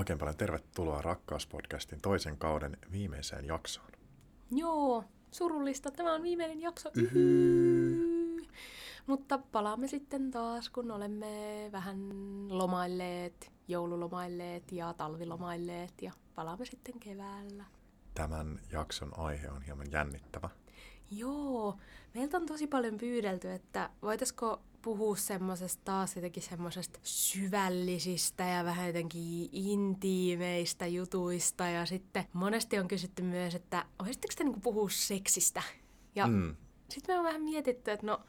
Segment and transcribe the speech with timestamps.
[0.00, 3.88] Oikein paljon tervetuloa Rakkauspodcastin toisen kauden viimeiseen jaksoon.
[4.50, 5.90] Joo, surullista.
[5.90, 6.90] Tämä on viimeinen jakso.
[9.06, 11.98] Mutta palaamme sitten taas, kun olemme vähän
[12.58, 17.64] lomailleet, joululomailleet ja talvilomailleet ja palaamme sitten keväällä.
[18.14, 20.48] Tämän jakson aihe on hieman jännittävä.
[21.10, 21.78] Joo,
[22.14, 28.86] meiltä on tosi paljon pyydelty, että voitaisiko puhua semmoisesta taas jotenkin semmoisesta syvällisistä ja vähän
[28.86, 31.64] jotenkin intiimeistä jutuista.
[31.66, 35.62] Ja sitten monesti on kysytty myös, että olisitteko te niinku puhua seksistä?
[36.14, 36.56] Ja mm.
[36.88, 38.20] sitten me on vähän mietitty, että no,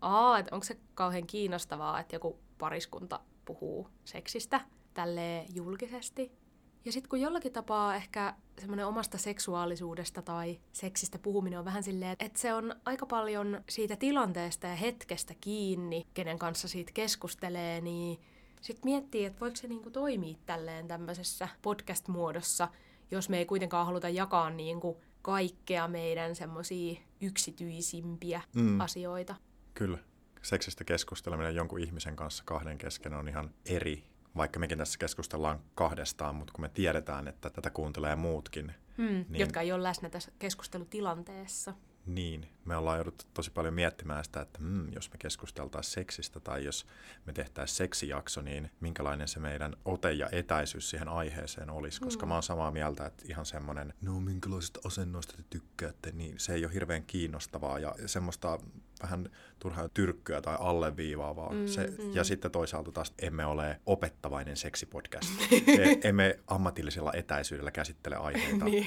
[0.00, 4.60] aa, että onko se kauhean kiinnostavaa, että joku pariskunta puhuu seksistä
[4.94, 6.41] tälle julkisesti.
[6.84, 12.16] Ja sitten kun jollakin tapaa ehkä semmoinen omasta seksuaalisuudesta tai seksistä puhuminen on vähän silleen,
[12.18, 18.20] että se on aika paljon siitä tilanteesta ja hetkestä kiinni, kenen kanssa siitä keskustelee, niin
[18.60, 22.68] sitten miettii, että voiko se niinku toimia tälleen tämmöisessä podcast-muodossa,
[23.10, 28.80] jos me ei kuitenkaan haluta jakaa niinku kaikkea meidän semmoisia yksityisimpiä mm.
[28.80, 29.34] asioita.
[29.74, 29.98] Kyllä.
[30.42, 34.04] Seksistä keskusteleminen jonkun ihmisen kanssa kahden kesken on ihan eri
[34.36, 38.74] vaikka mekin tässä keskustellaan kahdestaan, mutta kun me tiedetään, että tätä kuuntelee muutkin.
[38.96, 41.74] Hmm, niin, jotka ei ole läsnä tässä keskustelutilanteessa.
[42.06, 46.64] Niin, me ollaan jouduttu tosi paljon miettimään sitä, että mm, jos me keskusteltaisiin seksistä tai
[46.64, 46.86] jos
[47.26, 52.00] me tehtäisiin seksijakso, niin minkälainen se meidän ote ja etäisyys siihen aiheeseen olisi.
[52.00, 52.28] Koska mm.
[52.28, 56.64] mä oon samaa mieltä, että ihan semmoinen, no minkälaisista asennoista te tykkäätte, niin se ei
[56.64, 58.58] ole hirveän kiinnostavaa ja semmoista
[59.02, 61.52] vähän turhaa tyrkkyä tai alleviivaavaa.
[61.52, 62.14] Mm, se, mm.
[62.14, 65.30] Ja sitten toisaalta taas emme ole opettavainen seksipodcast.
[65.52, 68.64] e, emme ammatillisella etäisyydellä käsittele aiheita.
[68.64, 68.86] niin.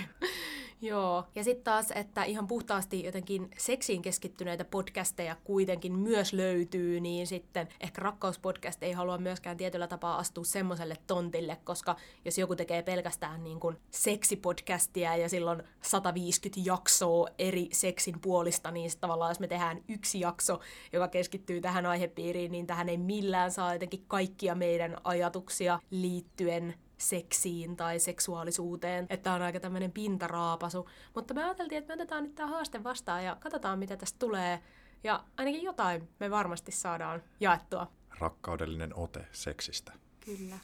[0.81, 7.27] Joo, ja sitten taas, että ihan puhtaasti jotenkin seksiin keskittyneitä podcasteja kuitenkin myös löytyy, niin
[7.27, 12.83] sitten ehkä rakkauspodcast ei halua myöskään tietyllä tapaa astua semmoiselle tontille, koska jos joku tekee
[12.83, 19.47] pelkästään niin kuin seksipodcastia ja silloin 150 jaksoa eri seksin puolista, niin tavallaan jos me
[19.47, 20.59] tehdään yksi jakso,
[20.93, 27.75] joka keskittyy tähän aihepiiriin, niin tähän ei millään saa jotenkin kaikkia meidän ajatuksia liittyen seksiin
[27.75, 30.89] tai seksuaalisuuteen, että on aika tämmöinen pintaraapasu.
[31.15, 34.63] Mutta me ajateltiin, että me otetaan nyt tämä haaste vastaan ja katsotaan, mitä tästä tulee.
[35.03, 37.91] Ja ainakin jotain me varmasti saadaan jaettua.
[38.19, 39.93] Rakkaudellinen ote seksistä.
[40.25, 40.59] Kyllä.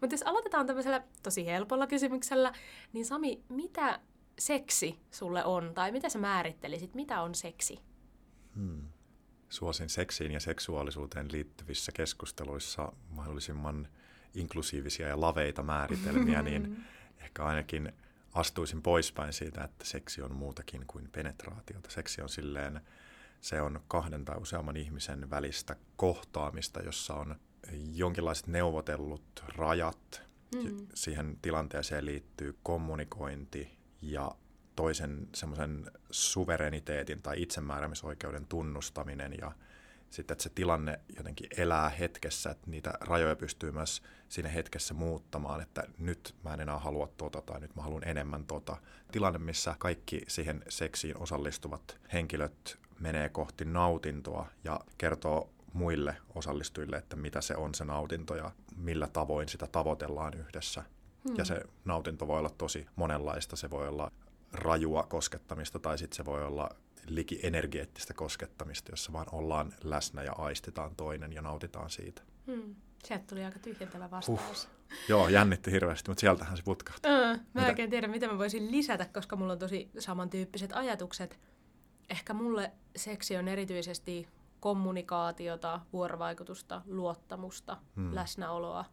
[0.00, 2.52] Mutta jos aloitetaan tämmöisellä tosi helpolla kysymyksellä,
[2.92, 4.00] niin Sami, mitä
[4.38, 5.74] seksi sulle on?
[5.74, 6.94] Tai mitä sä määrittelisit?
[6.94, 7.78] Mitä on seksi?
[8.56, 8.88] Hmm.
[9.48, 13.88] Suosin seksiin ja seksuaalisuuteen liittyvissä keskusteluissa mahdollisimman
[14.34, 16.84] inklusiivisia ja laveita määritelmiä, niin
[17.20, 17.92] ehkä ainakin
[18.32, 21.90] astuisin poispäin siitä, että seksi on muutakin kuin penetraatiota.
[21.90, 22.80] Seksi on silleen,
[23.40, 27.36] se on kahden tai useamman ihmisen välistä kohtaamista, jossa on
[27.94, 30.22] jonkinlaiset neuvotellut rajat.
[30.54, 30.86] Mm.
[30.94, 34.34] Siihen tilanteeseen liittyy kommunikointi ja
[34.76, 39.52] toisen semmoisen suvereniteetin tai itsemääräämisoikeuden tunnustaminen ja
[40.12, 45.60] sitten, että se tilanne jotenkin elää hetkessä, että niitä rajoja pystyy myös siinä hetkessä muuttamaan,
[45.60, 48.76] että nyt mä en enää halua tota tai nyt mä haluan enemmän tota.
[49.12, 57.16] Tilanne, missä kaikki siihen seksiin osallistuvat henkilöt menee kohti nautintoa ja kertoo muille osallistujille, että
[57.16, 60.82] mitä se on se nautinto ja millä tavoin sitä tavoitellaan yhdessä.
[61.28, 61.34] Hmm.
[61.38, 63.56] Ja se nautinto voi olla tosi monenlaista.
[63.56, 64.12] Se voi olla
[64.52, 66.70] rajua koskettamista tai sitten se voi olla
[67.06, 72.22] liki energeettistä koskettamista, jossa vaan ollaan läsnä ja aistetaan toinen ja nautitaan siitä.
[72.46, 72.74] Hmm.
[73.04, 74.64] Sieltä tuli aika tyhjentävä vastaus.
[74.64, 74.70] Uh.
[75.08, 77.08] Joo, jännitti hirveästi, mutta sieltähän se putkahti.
[77.08, 81.40] Uh, mä en oikein tiedä, mitä mä voisin lisätä, koska mulla on tosi samantyyppiset ajatukset.
[82.10, 84.28] Ehkä mulle seksi on erityisesti
[84.60, 88.14] kommunikaatiota, vuorovaikutusta, luottamusta, hmm.
[88.14, 88.84] läsnäoloa,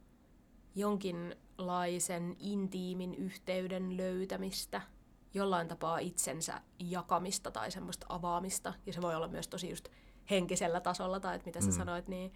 [0.76, 4.82] jonkinlaisen intiimin yhteyden löytämistä–
[5.34, 8.74] jollain tapaa itsensä jakamista tai semmoista avaamista.
[8.86, 9.90] Ja se voi olla myös tosi just
[10.30, 11.74] henkisellä tasolla, tai että mitä sä mm.
[11.74, 12.34] sanoit, niin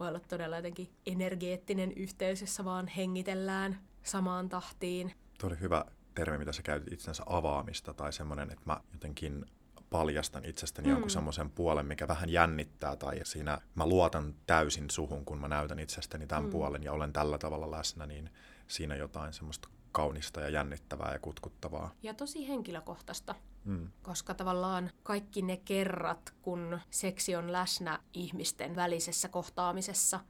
[0.00, 5.14] voi olla todella jotenkin energeettinen yhteys, jossa vaan hengitellään samaan tahtiin.
[5.38, 9.46] Tuo oli hyvä termi, mitä sä käytit itsensä avaamista, tai semmoinen, että mä jotenkin
[9.90, 10.92] paljastan itsestäni mm.
[10.92, 15.78] jonkun semmoisen puolen, mikä vähän jännittää, tai siinä mä luotan täysin suhun, kun mä näytän
[15.78, 16.50] itsestäni tämän mm.
[16.50, 18.30] puolen ja olen tällä tavalla läsnä, niin
[18.68, 21.90] siinä jotain semmoista kaunista ja jännittävää ja kutkuttavaa.
[22.02, 23.90] Ja tosi henkilökohtaista, mm.
[24.02, 30.20] koska tavallaan kaikki ne kerrat, kun seksi on läsnä ihmisten välisessä kohtaamisessa,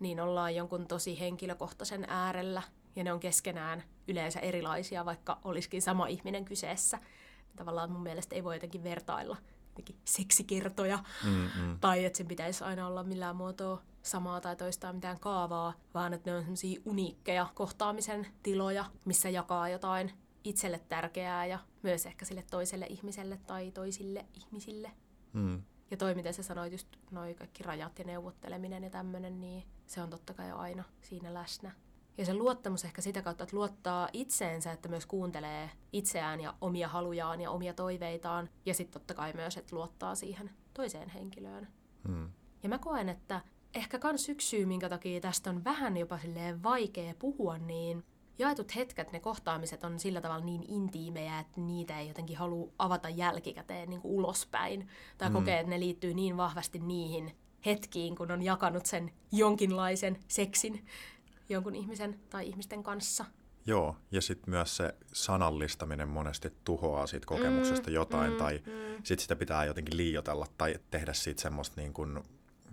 [0.00, 2.62] niin ollaan jonkun tosi henkilökohtaisen äärellä
[2.96, 6.98] ja ne on keskenään yleensä erilaisia, vaikka olisikin sama ihminen kyseessä.
[7.56, 9.36] Tavallaan mun mielestä ei voi jotenkin vertailla
[10.04, 11.78] seksikertoja, Mm-mm.
[11.80, 16.30] tai että sen pitäisi aina olla millään muotoa samaa tai toistaa mitään kaavaa, vaan että
[16.30, 20.12] ne on sellaisia uniikkeja kohtaamisen tiloja, missä jakaa jotain
[20.44, 24.90] itselle tärkeää ja myös ehkä sille toiselle ihmiselle tai toisille ihmisille.
[25.32, 25.62] Mm.
[25.90, 30.02] Ja toi, miten sä sanoit, just noi kaikki rajat ja neuvotteleminen ja tämmöinen, niin se
[30.02, 31.72] on totta kai aina siinä läsnä.
[32.18, 36.88] Ja se luottamus ehkä sitä kautta, että luottaa itseensä, että myös kuuntelee itseään ja omia
[36.88, 38.48] halujaan ja omia toiveitaan.
[38.66, 41.68] Ja sitten totta kai myös, että luottaa siihen toiseen henkilöön.
[42.08, 42.30] Mm.
[42.62, 43.40] Ja mä koen, että
[43.74, 48.04] ehkä kans yksi syy, minkä takia tästä on vähän jopa silleen vaikea puhua, niin
[48.38, 53.08] jaetut hetket, ne kohtaamiset on sillä tavalla niin intiimejä, että niitä ei jotenkin halua avata
[53.08, 54.88] jälkikäteen niin kuin ulospäin.
[55.18, 55.34] Tai Mm.
[55.34, 57.36] kokee, että ne liittyy niin vahvasti niihin
[57.66, 60.86] hetkiin, kun on jakanut sen jonkinlaisen seksin
[61.54, 63.24] jonkun ihmisen tai ihmisten kanssa.
[63.66, 68.72] Joo, ja sitten myös se sanallistaminen monesti tuhoaa siitä kokemuksesta Mm, jotain, mm, tai mm.
[68.96, 72.22] sitten sitä pitää jotenkin liioitella tai tehdä siitä semmoista niin kuin,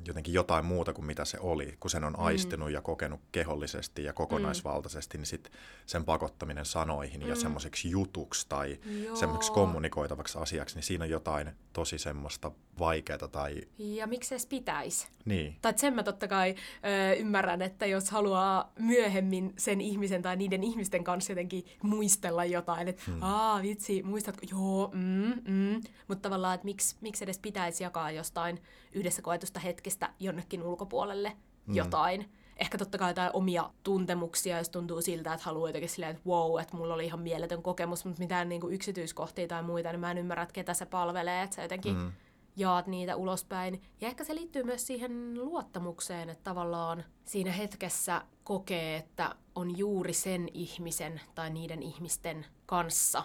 [0.06, 4.14] jotenkin jotain muuta kuin mitä se oli, kun sen on aistinut ja kokenut kehollisesti ja
[4.14, 5.52] kokonaisvaltaisesti, niin sitten
[5.86, 9.16] sen pakottaminen sanoihin ja semmoiseksi jutuksi tai Joo.
[9.16, 15.08] semmoiseksi kommunikoitavaksi asiaksi, niin siinä on jotain tosi semmoista vaikeaa tai Ja miksi edes pitäisi?
[15.26, 16.56] niin, Tai sen mä totta kai
[16.86, 22.88] ö, ymmärrän, että jos haluaa myöhemmin sen ihmisen tai niiden ihmisten kanssa jotenkin muistella jotain,
[22.88, 23.18] että hmm.
[23.22, 25.82] aa vitsi, muistatko, joo, mm, mm.
[26.08, 28.62] mutta tavallaan, että miksi, miksi edes pitäisi jakaa jostain
[28.94, 31.38] yhdessä koetusta hetkestä jonnekin ulkopuolelle
[31.76, 32.32] jotain.
[32.58, 36.60] Ehkä totta kai jotain omia tuntemuksia, jos tuntuu siltä, että haluaa jotenkin silleen, että wow,
[36.62, 40.12] että mulla oli ihan mieletön kokemus, mutta mitään niin kuin yksityiskohtia tai muita, niin mä
[40.12, 42.12] en ymmärrä, että ketä se palvelee, että sä jotenkin Mm.
[42.56, 43.82] jaat niitä ulospäin.
[44.02, 50.14] Ja ehkä se liittyy myös siihen luottamukseen, että tavallaan siinä hetkessä kokee, että on juuri
[50.14, 53.24] sen ihmisen tai niiden ihmisten kanssa,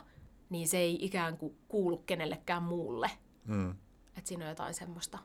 [0.51, 3.11] niin se ei ikään kuin kuulu kenellekään muulle.
[3.45, 3.71] mm,
[4.17, 5.19] Että siinä on jotain semmoista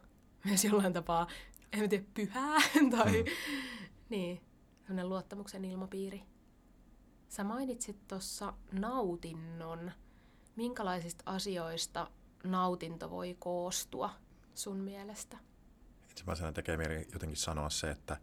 [0.47, 1.27] myös jollain tapaa,
[1.73, 2.57] en tiedä, pyhää
[2.97, 3.25] tai
[4.09, 4.41] niin,
[4.81, 6.23] sellainen luottamuksen ilmapiiri.
[7.29, 9.91] Sä mainitsit tuossa nautinnon.
[10.55, 12.11] Minkälaisista asioista
[12.43, 14.09] nautinto voi koostua
[14.53, 15.37] sun mielestä?
[16.09, 18.17] ensimmäisenä tekee mieli jotenkin sanoa se, että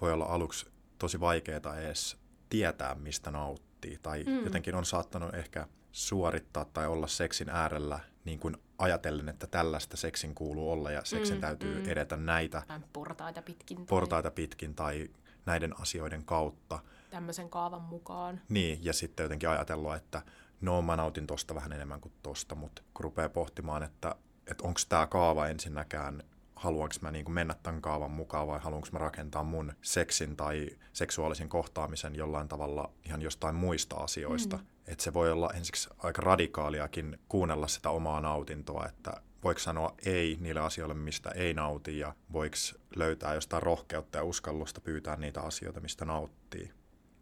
[0.00, 0.66] voi olla aluksi
[0.98, 2.16] tosi vaikeaa edes
[2.50, 3.98] tietää, mistä nauttii.
[4.02, 4.30] Tai Mm.
[4.30, 4.44] mm.
[4.44, 10.34] jotenkin on saattanut ehkä suorittaa tai olla seksin äärellä niin kuin ajatellen, että tällaista seksin
[10.34, 11.90] kuuluu olla ja seksin Mm, täytyy mm.
[11.90, 12.62] edetä näitä
[12.92, 15.08] portaita pitkin tai portaita pitkin tai
[15.46, 16.78] näiden asioiden kautta.
[17.10, 18.40] tämmöisen kaavan mukaan.
[18.48, 20.22] Niin, ja sitten jotenkin ajatella, että
[20.60, 24.14] no mä nautin tosta vähän enemmän kuin tosta, mutta kun rupeaa pohtimaan, että,
[24.50, 26.22] että onko tämä kaava ensinnäkään,
[26.56, 31.48] haluanko mä niin mennä tämän kaavan mukaan vai haluanko mä rakentaa mun seksin tai seksuaalisen
[31.48, 34.56] kohtaamisen jollain tavalla ihan jostain muista asioista.
[34.56, 34.66] Mm.
[34.86, 39.12] Että se voi olla ensiksi aika radikaaliakin kuunnella sitä omaa nautintoa, että
[39.44, 42.56] voiko sanoa ei niille asioille, mistä ei nauti ja voiko
[42.96, 46.70] löytää jostain rohkeutta ja uskallusta pyytää niitä asioita, mistä nauttii.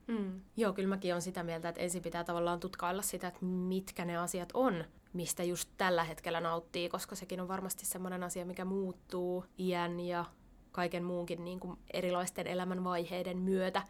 [0.06, 0.40] Mm.
[0.56, 4.16] Joo, kyllä mäkin olen sitä mieltä, että ensin pitää tavallaan tutkailla sitä, että mitkä ne
[4.16, 9.44] asiat on, mistä just tällä hetkellä nauttii, koska sekin on varmasti semmoinen asia, mikä muuttuu
[9.58, 10.24] iän ja
[10.72, 13.82] kaiken muunkin niin kuin erilaisten elämänvaiheiden myötä.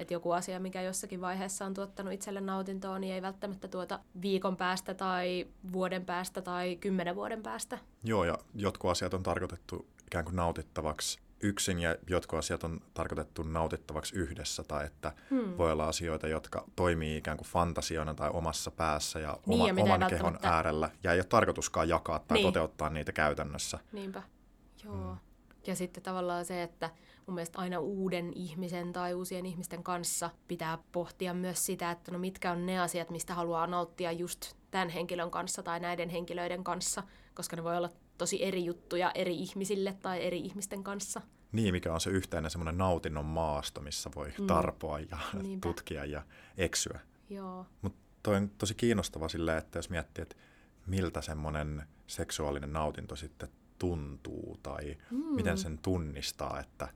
[0.00, 4.56] Että joku asia, mikä jossakin vaiheessa on tuottanut itselle nautintoa, niin ei välttämättä tuota viikon
[4.56, 7.78] päästä tai vuoden päästä tai kymmenen vuoden päästä.
[8.04, 13.42] Joo, ja jotkut asiat on tarkoitettu ikään kuin nautittavaksi yksin ja jotkut asiat on tarkoitettu
[13.42, 15.58] nautittavaksi yhdessä tai että hmm.
[15.58, 19.74] voi olla asioita, jotka toimii ikään kuin fantasiona tai omassa päässä ja Niin, oma, ja
[19.74, 22.46] oman kehon välttämättä- äärellä ja ei ole tarkoituskaan jakaa tai Niin.
[22.46, 23.78] toteuttaa niitä käytännössä.
[23.92, 24.22] Niinpä.
[24.84, 24.94] Joo.
[24.94, 25.16] Mm.
[25.66, 26.90] Ja sitten tavallaan se, että
[27.30, 32.18] mun mielestä aina uuden ihmisen tai uusien ihmisten kanssa pitää pohtia myös sitä, että no
[32.18, 37.02] mitkä on ne asiat, mistä haluaa nauttia just tämän henkilön kanssa tai näiden henkilöiden kanssa,
[37.34, 41.20] koska ne voi olla tosi eri juttuja eri ihmisille tai eri ihmisten kanssa.
[41.52, 45.68] Niin, mikä on se yhteinen semmoinen nautinnon maasto, missä voi tarpoa ja Niinpä.
[45.68, 46.22] tutkia ja
[46.56, 47.00] eksyä.
[47.28, 47.66] Joo.
[47.82, 50.36] Mutta toi on tosi kiinnostava silleen, että jos miettii, että
[50.86, 53.48] miltä semmoinen seksuaalinen nautinto sitten
[53.80, 55.34] tuntuu tai mm.
[55.34, 56.88] miten sen tunnistaa, että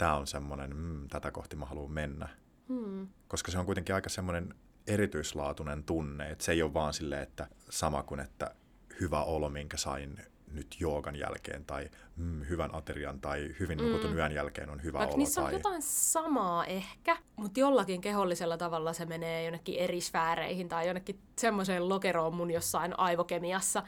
[0.00, 2.28] tämä on semmoinen, mm, tätä kohti mä haluan mennä.
[2.68, 3.08] Hmm.
[3.28, 4.54] Koska se on kuitenkin aika semmoinen
[4.86, 8.54] erityislaatuinen tunne, että se ei ole vaan silleen, että sama kuin että
[9.00, 10.18] hyvä olo, minkä sain
[10.52, 15.14] nyt joogan jälkeen tai mm, hyvän aterian tai hyvin nukutun yön jälkeen on hyvä Vaikka
[15.14, 15.18] olo.
[15.18, 15.54] niissä on tai...
[15.54, 21.88] jotain samaa ehkä, mutta jollakin kehollisella tavalla se menee jonnekin eri sfääreihin tai jonnekin semmoiseen
[21.88, 23.82] lokeroon mun jossain aivokemiassa,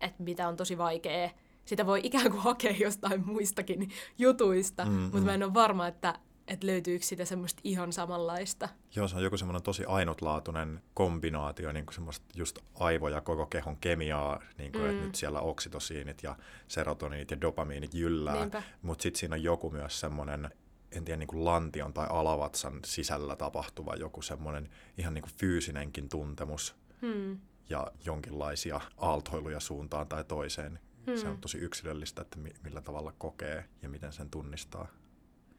[0.00, 1.30] että mitä on tosi vaikea.
[1.66, 6.14] Sitä voi ikään kuin hakea jostain muistakin jutuista, mm, mutta mä en ole varma, että
[6.48, 8.68] että löytyykö sitä semmoista ihan samanlaista.
[8.96, 13.46] Joo, se on joku semmoinen tosi ainutlaatuinen kombinaatio, niin kuin semmoista just aivo- ja koko
[13.46, 14.90] kehon kemiaa, niin kuin, mm.
[14.90, 16.36] että nyt siellä oksitosiinit ja
[16.68, 20.50] serotoniinit ja dopamiinit jyllää, mutta sitten siinä on joku myös semmoinen
[20.92, 24.68] en tiedä, niin kuin lantion tai alavatsan sisällä tapahtuva joku semmoinen
[24.98, 27.38] ihan niin kuin fyysinenkin tuntemus hmm.
[27.70, 30.78] ja jonkinlaisia aaltoiluja suuntaan tai toiseen.
[31.06, 31.16] Hmm.
[31.16, 34.88] Se on tosi yksilöllistä, että millä tavalla kokee ja miten sen tunnistaa.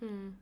[0.02, 0.34] Hmm.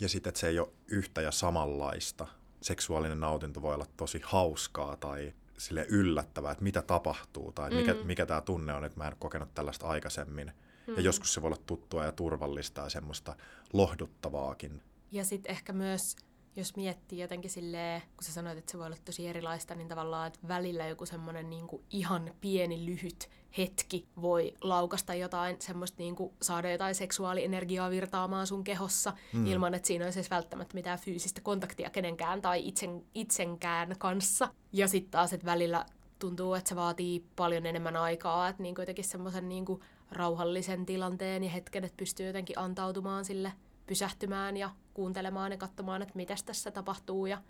[0.00, 2.26] Ja sitten, että se ei ole yhtä ja samanlaista.
[2.60, 8.06] Seksuaalinen nautinto voi olla tosi hauskaa tai sille yllättävää, että mitä tapahtuu tai mikä, mm.
[8.06, 10.52] mikä tämä tunne on, että mä en kokenut tällaista aikaisemmin.
[10.86, 10.94] Mm.
[10.96, 13.36] Ja joskus se voi olla tuttua ja turvallista ja semmoista
[13.72, 14.82] lohduttavaakin.
[15.10, 16.16] Ja sitten ehkä myös,
[16.56, 20.26] jos miettii jotenkin silleen, kun sä sanoit, että se voi olla tosi erilaista, niin tavallaan,
[20.26, 26.32] että välillä joku semmoinen niin ihan pieni lyhyt hetki voi laukasta jotain semmoista, niin kuin
[26.42, 29.46] saada jotain seksuaalienergiaa virtaamaan sun kehossa, mm.
[29.46, 34.48] ilman että siinä olisi edes välttämättä mitään fyysistä kontaktia kenenkään tai itsen, itsenkään kanssa.
[34.72, 35.86] Ja sitten taas, että välillä
[36.18, 39.66] tuntuu, että se vaatii paljon enemmän aikaa, että niin jotenkin semmoisen niin
[40.10, 43.52] rauhallisen tilanteen ja hetken, että pystyy jotenkin antautumaan sille,
[43.86, 47.42] pysähtymään ja kuuntelemaan ja katsomaan, että mitä tässä tapahtuu ja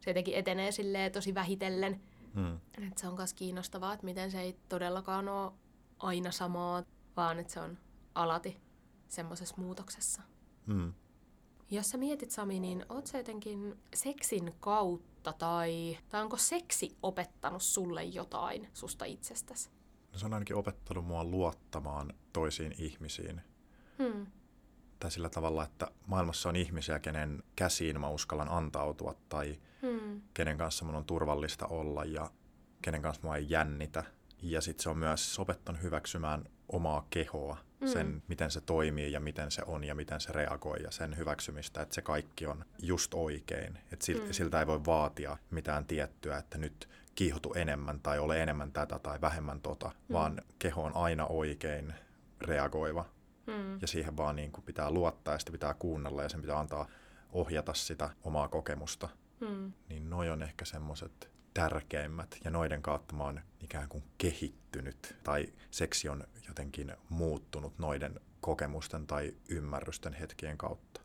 [0.00, 2.00] se jotenkin etenee silleen tosi vähitellen.
[2.34, 2.60] Hmm.
[2.88, 5.52] Et se on myös kiinnostavaa, että miten se ei todellakaan ole
[5.98, 6.82] aina samaa,
[7.16, 7.78] vaan että se on
[8.14, 8.60] alati
[9.08, 10.22] semmoisessa muutoksessa.
[10.66, 10.92] Hmm.
[11.70, 17.62] Jos sä mietit Sami, niin oot sä jotenkin seksin kautta tai, tai onko seksi opettanut
[17.62, 19.70] sulle jotain susta itsestäsi?
[20.12, 23.40] No se on ainakin opettanut mua luottamaan toisiin ihmisiin.
[23.98, 24.26] Hmm.
[25.00, 30.20] Tai sillä tavalla, että maailmassa on ihmisiä, kenen käsiin mä uskallan antautua tai hmm.
[30.34, 32.30] kenen kanssa mun on turvallista olla ja
[32.82, 34.04] kenen kanssa mua ei jännitä.
[34.42, 37.86] Ja sitten se on myös opettanut hyväksymään omaa kehoa, mm.
[37.86, 41.82] sen miten se toimii ja miten se on ja miten se reagoi ja sen hyväksymistä,
[41.82, 43.78] että se kaikki on just oikein.
[43.92, 44.32] Että siltä, mm.
[44.32, 49.20] siltä ei voi vaatia mitään tiettyä, että nyt kiihotu enemmän tai ole enemmän tätä tai
[49.20, 50.12] vähemmän tota, mm.
[50.12, 51.94] vaan keho on aina oikein
[52.40, 53.04] reagoiva.
[53.46, 53.78] Mm.
[53.80, 56.88] Ja siihen vaan niin kuin pitää luottaa ja sitä pitää kuunnella ja sen pitää antaa
[57.32, 59.08] ohjata sitä omaa kokemusta.
[59.40, 59.72] Mm.
[59.88, 65.52] Niin noi on ehkä semmoiset tärkeimmät ja noiden kautta mä oon ikään kuin kehittynyt tai
[65.70, 71.00] seksi on jotenkin muuttunut noiden kokemusten tai ymmärrysten hetkien kautta.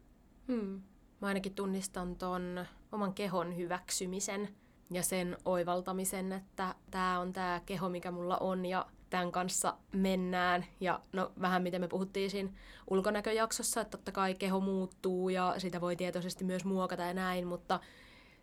[0.47, 0.81] Hmm.
[1.21, 4.55] Mä ainakin tunnistan ton oman kehon hyväksymisen
[4.91, 10.65] ja sen oivaltamisen, että tämä on tämä keho, mikä mulla on ja tämän kanssa mennään.
[10.79, 12.49] Ja no vähän miten me puhuttiin siinä
[12.89, 17.79] ulkonäköjaksossa, että totta kai keho muuttuu ja sitä voi tietoisesti myös muokata ja näin, mutta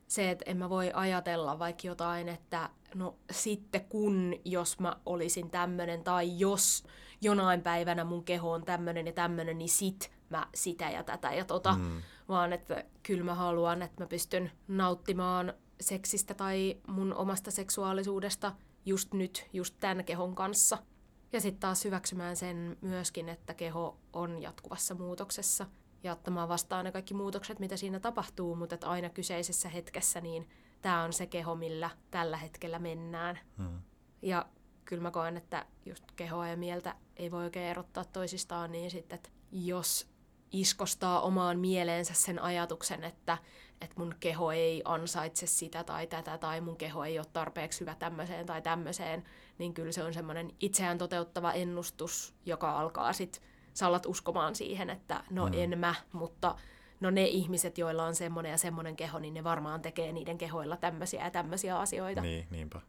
[0.08, 5.50] se, että en mä voi ajatella vaikka jotain, että no sitten kun, jos mä olisin
[5.50, 6.84] tämmönen tai jos
[7.20, 11.44] jonain päivänä mun keho on tämmönen ja tämmönen, niin sit mä sitä ja tätä ja
[11.44, 12.02] tota, mm.
[12.28, 18.52] vaan että kyllä mä haluan, että mä pystyn nauttimaan seksistä tai mun omasta seksuaalisuudesta
[18.88, 20.78] just nyt, just tämän kehon kanssa.
[21.32, 25.66] Ja sitten taas hyväksymään sen myöskin, että keho on jatkuvassa muutoksessa
[26.02, 30.48] ja ottamaan vastaan ne kaikki muutokset, mitä siinä tapahtuu, mutta että aina kyseisessä hetkessä niin
[30.82, 33.38] tämä on se keho, millä tällä hetkellä mennään.
[33.56, 33.82] Hmm.
[34.22, 34.46] Ja
[34.84, 39.16] kyllä mä koen, että just kehoa ja mieltä ei voi oikein erottaa toisistaan, niin sitten,
[39.16, 40.08] että jos
[40.52, 43.38] iskostaa omaan mieleensä sen ajatuksen, että,
[43.80, 47.94] että mun keho ei ansaitse sitä tai tätä, tai mun keho ei ole tarpeeksi hyvä
[47.94, 49.24] tämmöiseen tai tämmöiseen,
[49.58, 53.42] niin kyllä se on semmoinen itseään toteuttava ennustus, joka alkaa sitten,
[53.74, 55.52] sä alat uskomaan siihen, että no mm.
[55.54, 56.56] en mä, mutta
[57.00, 60.76] no ne ihmiset, joilla on semmoinen ja semmoinen keho, niin ne varmaan tekee niiden kehoilla
[60.76, 62.20] tämmöisiä ja tämmöisiä asioita.
[62.20, 62.80] Niin, niinpä.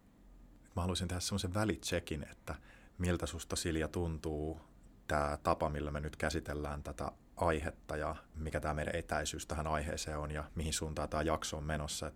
[0.75, 2.55] Mä haluaisin tehdä semmoisen välitsekin, että
[2.97, 4.61] miltä susta Silja tuntuu
[5.07, 10.17] tämä tapa, millä me nyt käsitellään tätä aihetta ja mikä tämä meidän etäisyys tähän aiheeseen
[10.17, 12.11] on ja mihin suuntaan tämä jakso on menossa.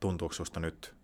[0.00, 0.96] tuntuuko susta nyt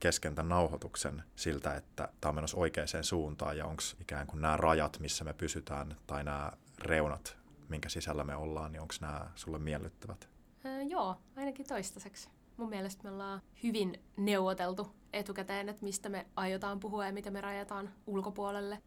[0.00, 4.56] kesken tämän nauhoituksen siltä, että tämä on menossa oikeaan suuntaan ja onko ikään kuin nämä
[4.56, 7.36] rajat, missä me pysytään tai nämä reunat,
[7.68, 10.28] minkä sisällä me ollaan, niin onko nämä sulle miellyttävät?
[10.64, 12.28] Öö, joo, ainakin toistaiseksi.
[12.56, 17.40] Mun mielestä me ollaan hyvin neuvoteltu etukäteen, että mistä me aiotaan puhua ja mitä me
[17.40, 18.82] rajataan ulkopuolelle.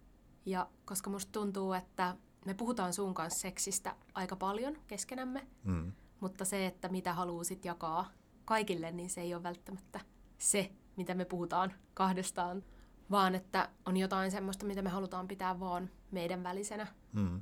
[0.46, 2.16] Ja koska musta tuntuu, että
[2.46, 5.92] me puhutaan sun kanssa seksistä aika paljon keskenämme, mm.
[6.20, 8.12] mutta se, että mitä haluaisit jakaa
[8.46, 10.00] kaikille, niin se ei ole välttämättä
[10.38, 12.64] se, mitä me puhutaan kahdestaan,
[13.12, 16.88] vaan että on jotain semmoista, mitä me halutaan pitää vaan meidän välisenä.
[17.14, 17.42] Mm.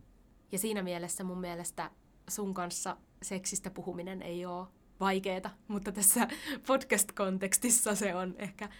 [0.51, 1.91] Ja siinä mielessä mun mielestä
[2.29, 4.67] sun kanssa seksistä puhuminen ei ole
[4.99, 6.27] vaikeeta, mutta tässä
[6.67, 8.71] podcast-kontekstissa se on ehkä äh,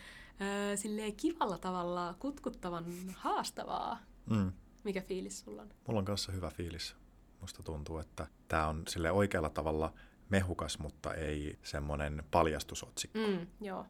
[0.76, 4.00] silleen kivalla tavalla kutkuttavan haastavaa.
[4.30, 4.52] Mm.
[4.88, 5.70] Mikä fiilis sulla on?
[5.88, 6.96] Mulla on kanssa hyvä fiilis.
[7.42, 9.94] Musta tuntuu, että tämä on sille oikealla tavalla
[10.30, 13.20] mehukas, mutta ei semmoinen paljastusotsikko.
[13.20, 13.86] Mm, joo.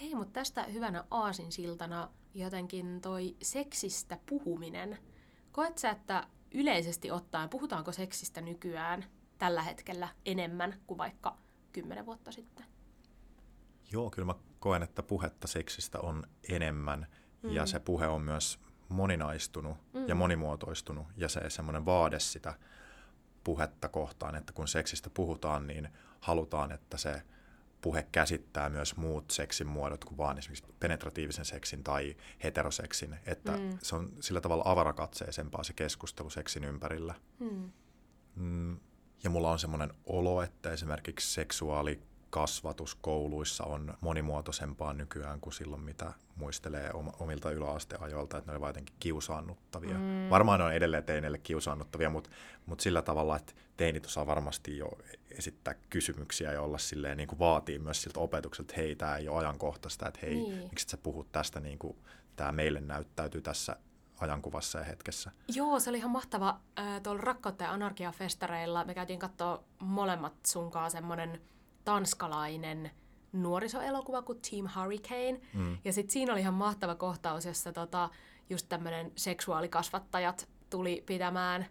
[0.00, 4.98] Hei, mutta tästä hyvänä aasinsiltana jotenkin toi seksistä puhuminen.
[5.52, 9.04] Koet sä, että yleisesti ottaen, puhutaanko seksistä nykyään
[9.38, 11.36] tällä hetkellä enemmän kuin vaikka
[11.72, 12.66] kymmenen vuotta sitten?
[13.92, 17.06] Joo, kyllä mä koen, että puhetta seksistä on enemmän
[17.42, 17.50] mm.
[17.50, 18.58] ja se puhe on myös
[18.90, 20.08] moninaistunut mm.
[20.08, 22.54] ja monimuotoistunut ja se semmoinen vaade sitä
[23.44, 25.88] puhetta kohtaan, että kun seksistä puhutaan, niin
[26.20, 27.22] halutaan, että se
[27.80, 33.78] puhe käsittää myös muut seksin muodot kuin vaan esimerkiksi penetratiivisen seksin tai heteroseksin, että mm.
[33.82, 37.14] se on sillä tavalla avarakatseisempaa se keskustelu seksin ympärillä.
[37.38, 37.70] Mm.
[38.36, 38.76] Mm.
[39.24, 45.82] Ja mulla on semmoinen olo, että esimerkiksi seksuaali kasvatus kouluissa on monimuotoisempaa nykyään kuin silloin,
[45.82, 49.98] mitä muistelee omilta yläasteajoilta, että ne olivat jotenkin kiusaannuttavia.
[49.98, 50.30] Mm.
[50.30, 52.30] Varmaan ne on edelleen teineille kiusaannuttavia, mutta,
[52.66, 54.88] mutta sillä tavalla, että teinit osaa varmasti jo
[55.30, 59.28] esittää kysymyksiä ja olla silleen, niin kuin vaatii myös siltä opetukselta, että hei, tämä ei
[59.28, 60.68] ole ajankohtaista, että hei, niin.
[60.70, 61.96] miksi sä puhut tästä, niin kuin
[62.36, 63.76] tämä meille näyttäytyy tässä
[64.20, 65.30] ajankuvassa ja hetkessä.
[65.54, 66.60] Joo, se oli ihan mahtava.
[67.02, 71.40] Tuolla Rakkautta ja anarkia-festareilla me käytiin katsoa molemmat sunkaan semmoinen
[71.90, 72.90] tanskalainen
[73.32, 75.40] nuorisoelokuva kuin Team Hurricane.
[75.54, 75.78] Mm.
[75.84, 78.08] Ja sitten siinä oli ihan mahtava kohtaus, jossa tota,
[78.50, 81.66] just tämmöinen seksuaalikasvattajat tuli pitämään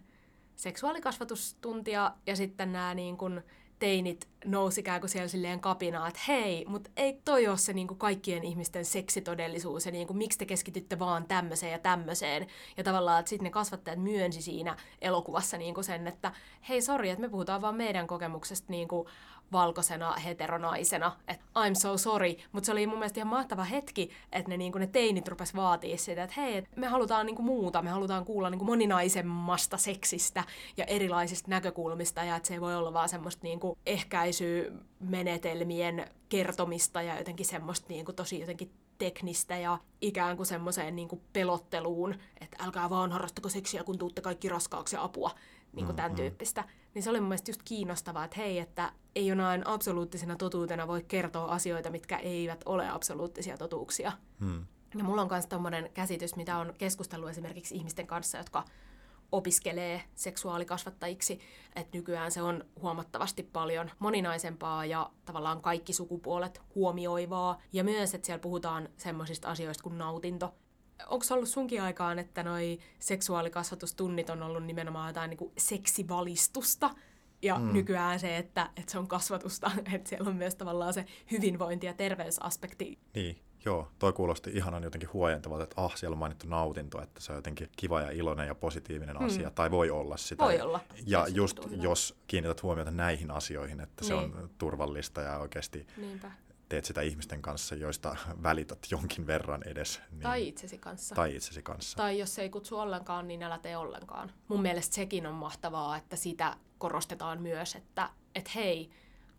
[0.56, 3.42] seksuaalikasvatustuntia ja sitten nämä niin kun
[3.80, 7.86] teinit nousi ikään kuin siellä silleen kapinaa, että hei, mutta ei toi ole se niin
[7.88, 12.46] kuin kaikkien ihmisten seksitodellisuus ja niin kuin, miksi te keskitytte vaan tämmöiseen ja tämmöiseen.
[12.76, 16.32] Ja tavallaan, että sitten ne kasvattajat myönsi siinä elokuvassa niin kuin sen, että
[16.68, 19.08] hei, sori, että me puhutaan vaan meidän kokemuksesta niin kuin
[19.52, 24.48] valkoisena heteronaisena, että I'm so sorry, mutta se oli mun mielestä ihan mahtava hetki, että
[24.48, 27.90] ne, niin ne teinit rupes vaatii sitä, että hei, me halutaan niin kuin muuta, me
[27.90, 30.44] halutaan kuulla niin kuin moninaisemmasta seksistä
[30.76, 37.02] ja erilaisista näkökulmista ja että se ei voi olla vaan semmoista niin kuin ehkäisymenetelmien kertomista
[37.02, 42.14] ja jotenkin semmoista niin kuin tosi jotenkin teknistä ja ikään kuin semmoiseen niin kuin pelotteluun,
[42.40, 45.30] että älkää vaan harrastako seksiä, kun tuutte kaikki raskaaksi ja apua,
[45.72, 46.22] niin kuin tämän mm-hmm.
[46.22, 46.64] tyyppistä.
[46.94, 51.04] Niin se oli mun mielestä just kiinnostavaa, että hei, että ei jonain absoluuttisena totuutena voi
[51.08, 54.12] kertoa asioita, mitkä eivät ole absoluuttisia totuuksia.
[54.40, 54.66] Hmm.
[54.98, 58.64] Ja mulla on myös tommonen käsitys, mitä on keskustellut esimerkiksi ihmisten kanssa, jotka
[59.32, 61.40] opiskelee seksuaalikasvattajiksi,
[61.76, 67.60] että nykyään se on huomattavasti paljon moninaisempaa ja tavallaan kaikki sukupuolet huomioivaa.
[67.72, 70.54] Ja myös, että siellä puhutaan semmoisista asioista kuin nautinto.
[71.06, 76.90] Onko ollut sunkin aikaan, että noi seksuaalikasvatustunnit on ollut nimenomaan jotain niin seksivalistusta,
[77.42, 77.72] ja mm.
[77.72, 81.94] nykyään se, että, että se on kasvatusta, että siellä on myös tavallaan se hyvinvointi- ja
[81.94, 82.98] terveysaspekti.
[83.14, 83.88] Niin, joo.
[83.98, 87.68] Toi kuulosti ihanan jotenkin huojentavalta, että ah, siellä on mainittu nautinto, että se on jotenkin
[87.76, 89.26] kiva ja iloinen ja positiivinen mm.
[89.26, 90.44] asia, tai voi olla sitä.
[90.44, 90.80] Voi olla.
[91.06, 91.82] Ja just tuntuu.
[91.82, 94.08] jos kiinnität huomiota näihin asioihin, että niin.
[94.08, 94.50] se on niin.
[94.58, 96.30] turvallista ja oikeasti Niinpä
[96.70, 100.00] teet sitä ihmisten kanssa, joista välität jonkin verran edes.
[100.10, 101.14] Niin, tai itsesi kanssa.
[101.14, 101.96] Tai itsesi kanssa.
[101.96, 104.32] Tai jos ei kutsu ollenkaan, niin älä tee ollenkaan.
[104.48, 108.90] Mun mielestä sekin on mahtavaa, että sitä korostetaan myös, että et hei,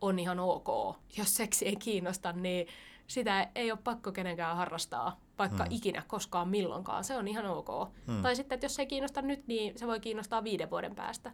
[0.01, 0.97] on ihan ok.
[1.17, 2.67] Jos seksi ei kiinnosta, niin
[3.13, 5.71] sitä ei ole pakko kenenkään harrastaa, vaikka hmm.
[5.75, 7.03] ikinä, koskaan, milloinkaan.
[7.03, 7.69] Se on ihan ok.
[8.07, 8.21] Hmm.
[8.21, 11.31] Tai sitten, että jos se ei kiinnosta nyt, niin se voi kiinnostaa viiden vuoden päästä.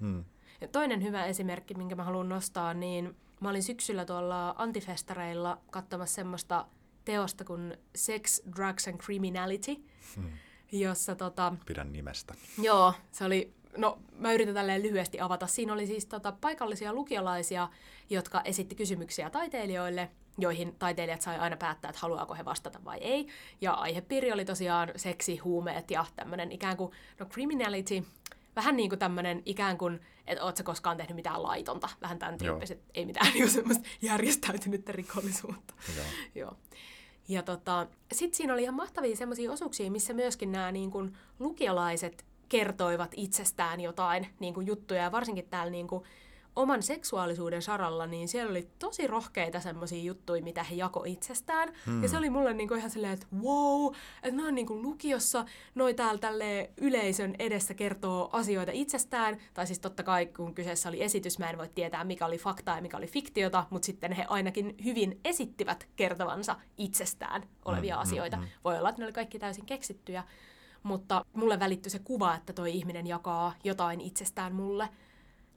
[0.00, 0.24] Hmm.
[0.60, 6.14] Ja toinen hyvä esimerkki, minkä mä haluan nostaa, niin Mä olin syksyllä tuolla antifestareilla katsomassa
[6.14, 6.66] semmoista
[7.04, 9.74] teosta kuin Sex, Drugs and Criminality,
[10.16, 10.30] hmm.
[10.72, 11.54] jossa tota...
[11.66, 12.34] Pidän nimestä.
[12.62, 15.46] Joo, se oli no mä yritän tälleen lyhyesti avata.
[15.46, 17.68] Siinä oli siis tota, paikallisia lukiolaisia,
[18.10, 23.26] jotka esitti kysymyksiä taiteilijoille, joihin taiteilijat sai aina päättää, että haluaako he vastata vai ei.
[23.60, 28.04] Ja aihepiiri oli tosiaan seksi, huumeet ja tämmöinen ikään kuin, no criminality,
[28.56, 32.82] vähän niin kuin tämmöinen ikään kuin, että ootko koskaan tehnyt mitään laitonta, vähän tämän tyyppiset,
[32.94, 35.74] ei mitään niin semmoista järjestäytynyttä rikollisuutta.
[35.96, 36.06] Joo.
[36.34, 36.56] Joo.
[37.28, 42.24] Ja tota, sitten siinä oli ihan mahtavia semmoisia osuuksia, missä myöskin nämä niin kuin, lukiolaiset
[42.50, 46.04] kertoivat itsestään jotain niin kuin, juttuja, ja varsinkin täällä niin kuin,
[46.56, 51.72] oman seksuaalisuuden saralla, niin siellä oli tosi rohkeita semmoisia juttuja, mitä he jako itsestään.
[51.86, 52.02] Hmm.
[52.02, 56.18] Ja se oli mulle niinku ihan silleen, että wow, että noin niinku lukiossa, noi täällä
[56.18, 59.38] tälle yleisön edessä kertoo asioita itsestään.
[59.54, 62.76] Tai siis totta kai, kun kyseessä oli esitys, mä en voi tietää, mikä oli faktaa
[62.76, 68.36] ja mikä oli fiktiota, mutta sitten he ainakin hyvin esittivät kertovansa itsestään olevia hmm, asioita.
[68.36, 68.54] Hmm, hmm.
[68.64, 70.24] Voi olla, että ne oli kaikki täysin keksittyjä,
[70.82, 74.88] mutta mulle välittyi se kuva, että toi ihminen jakaa jotain itsestään mulle–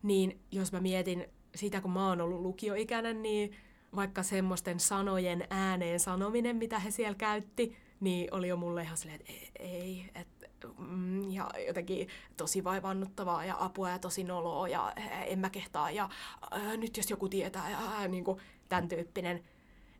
[0.03, 3.55] niin jos mä mietin sitä, kun mä oon ollut lukioikäinen, niin
[3.95, 9.19] vaikka semmoisten sanojen ääneen sanominen, mitä he siellä käytti, niin oli jo mulle ihan silleen,
[9.21, 12.07] että ei, että mm, ja jotenkin
[12.37, 14.93] tosi vaivannuttavaa ja apua ja tosi noloa ja
[15.25, 16.09] en mä kehtaa ja
[16.51, 19.43] ää, nyt jos joku tietää ja ää, niin kuin tämän tyyppinen.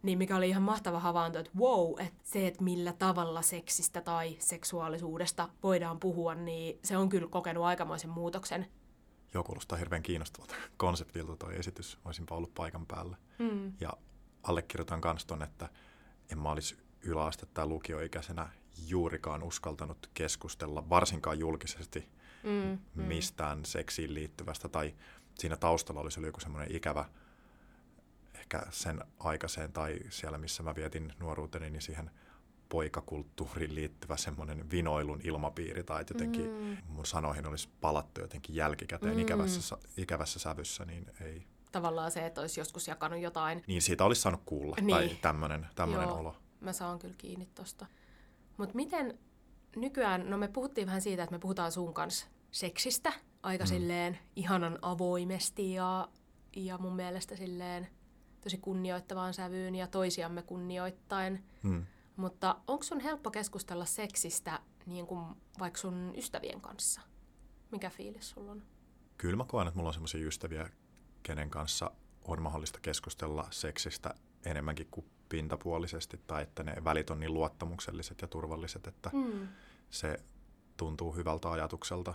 [0.03, 4.35] Niin mikä oli ihan mahtava havainto, että wow, että se, että millä tavalla seksistä tai
[4.39, 8.65] seksuaalisuudesta voidaan puhua, niin se on kyllä kokenut aikamoisen muutoksen.
[9.33, 11.97] Joo, kuulostaa hirveän kiinnostavalta konseptilta toi esitys.
[12.05, 13.17] Olisinpa ollut paikan päällä.
[13.39, 13.73] Mm.
[13.79, 13.93] Ja
[14.43, 15.69] allekirjoitan myös ton, että
[16.31, 18.49] en mä olisi yläaste- tai lukioikäisenä
[18.87, 22.09] juurikaan uskaltanut keskustella, varsinkaan julkisesti,
[22.43, 23.03] mm, mm.
[23.03, 24.69] mistään seksiin liittyvästä.
[24.69, 24.95] Tai
[25.39, 27.05] siinä taustalla olisi ollut joku semmoinen ikävä,
[28.55, 32.11] ehkä sen aikaiseen tai siellä, missä mä vietin nuoruuteni, niin siihen
[32.69, 36.77] poikakulttuuriin liittyvä semmoinen vinoilun ilmapiiri tai jotenkin mm.
[36.87, 39.19] mun sanoihin olisi palattu jotenkin jälkikäteen mm.
[39.19, 41.47] ikävässä, ikävässä sävyssä, niin ei.
[41.71, 43.63] Tavallaan se, että olisi joskus jakanut jotain.
[43.67, 44.95] Niin siitä olisi saanut kuulla niin.
[44.95, 46.35] tai tämmöinen, tämmöinen olo.
[46.59, 47.85] Mä saan kyllä kiinni tosta.
[48.57, 49.19] Mutta miten
[49.75, 53.13] nykyään, no me puhuttiin vähän siitä, että me puhutaan sun kanssa seksistä
[53.43, 53.67] aika mm.
[53.67, 56.07] silleen ihanan avoimesti ja,
[56.55, 57.87] ja mun mielestä silleen
[58.43, 61.43] tosi kunnioittavaan sävyyn ja toisiamme kunnioittain.
[61.63, 61.85] Mm.
[62.15, 65.25] Mutta onko sun helppo keskustella seksistä niin kuin
[65.59, 67.01] vaikka sun ystävien kanssa?
[67.71, 68.63] Mikä fiilis sulla on?
[69.17, 70.69] Kyllä mä koen, että mulla on sellaisia ystäviä,
[71.23, 71.91] kenen kanssa
[72.23, 74.13] on mahdollista keskustella seksistä
[74.45, 79.47] enemmänkin kuin pintapuolisesti tai että ne välit on niin luottamukselliset ja turvalliset, että mm.
[79.89, 80.19] se
[80.77, 82.13] tuntuu hyvältä ajatukselta.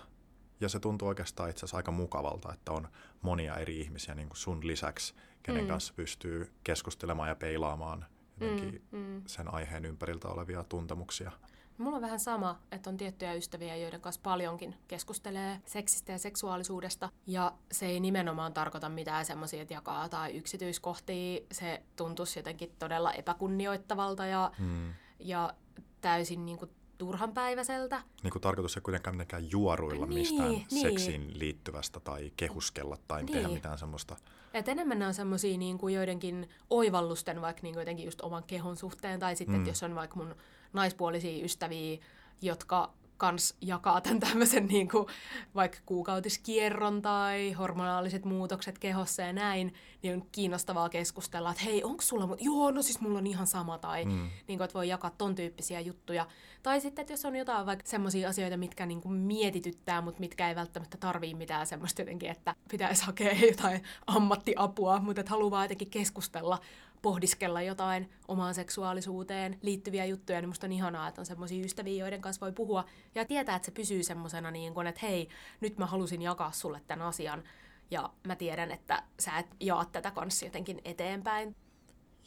[0.60, 2.88] Ja se tuntuu oikeastaan itse asiassa aika mukavalta, että on
[3.22, 5.68] monia eri ihmisiä niin kuin sun lisäksi, kenen mm.
[5.68, 8.06] kanssa pystyy keskustelemaan ja peilaamaan
[8.40, 9.22] jotenkin mm, mm.
[9.26, 11.32] sen aiheen ympäriltä olevia tuntemuksia.
[11.78, 17.08] Mulla on vähän sama, että on tiettyjä ystäviä, joiden kanssa paljonkin keskustelee seksistä ja seksuaalisuudesta.
[17.26, 21.40] Ja se ei nimenomaan tarkoita mitään semmoisia, että jakaa tai yksityiskohtia.
[21.52, 24.92] Se tuntuisi jotenkin todella epäkunnioittavalta ja, mm.
[25.18, 25.54] ja
[26.00, 28.02] täysin niin kuin turhanpäiväiseltä.
[28.22, 30.66] Niin kuin tarkoitus ei kuitenkaan mitenkään juoruilla niin, mistään niin.
[30.70, 33.32] seksiin liittyvästä tai kehuskella tai niin.
[33.32, 34.16] tehdä mitään semmoista.
[34.54, 38.44] Et enemmän ne on semmoisia niin kuin joidenkin oivallusten vaikka niin kuin jotenkin just oman
[38.44, 39.66] kehon suhteen tai sitten, mm.
[39.66, 40.34] jos on vaikka mun
[40.72, 41.98] naispuolisia ystäviä,
[42.42, 45.06] jotka kans jakaa tämän tämmöisen niin kuin,
[45.54, 52.02] vaikka kuukautiskierron tai hormonaaliset muutokset kehossa ja näin, niin on kiinnostavaa keskustella, että hei, onko
[52.02, 54.30] sulla, joo, no siis mulla on ihan sama, tai mm.
[54.46, 56.26] niin kuin, että voi jakaa ton tyyppisiä juttuja.
[56.62, 60.48] Tai sitten, että jos on jotain vaikka semmoisia asioita, mitkä niin kuin mietityttää, mutta mitkä
[60.48, 65.90] ei välttämättä tarvii mitään semmoista jotenkin, että pitäisi hakea jotain ammattiapua, mutta että haluaa jotenkin
[65.90, 66.58] keskustella
[67.02, 72.20] pohdiskella jotain omaan seksuaalisuuteen liittyviä juttuja, niin musta on ihanaa, että on semmoisia ystäviä, joiden
[72.20, 72.84] kanssa voi puhua
[73.14, 75.28] ja tietää, että se pysyy semmoisena niin kuin, että hei,
[75.60, 77.44] nyt mä halusin jakaa sulle tämän asian
[77.90, 81.56] ja mä tiedän, että sä et jaa tätä kanssa jotenkin eteenpäin.